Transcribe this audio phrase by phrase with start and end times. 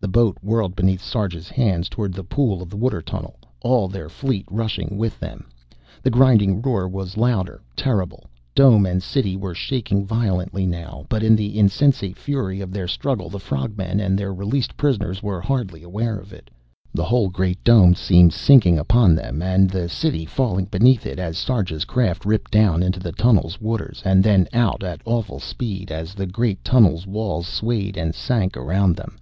[0.00, 4.08] The boat whirled beneath Sarja's hands toward the pool of the water tunnel, all their
[4.08, 5.48] fleet rushing with them.
[6.04, 8.24] The grinding roar was louder, terrible;
[8.54, 13.28] dome and city were shaking violently now; but in the insensate fury of their struggle
[13.28, 16.48] the frog men and their released prisoners were hardly aware of it.
[16.94, 21.36] The whole great dome seemed sinking upon them and the city falling beneath it as
[21.36, 26.14] Sarja's craft ripped down into the tunnel's waters, and then out, at awful speed, as
[26.14, 29.18] the great tunnel's walls swayed and sank around them!